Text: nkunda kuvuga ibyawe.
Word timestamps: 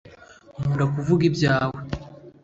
nkunda 0.59 0.83
kuvuga 0.93 1.23
ibyawe. 1.29 1.79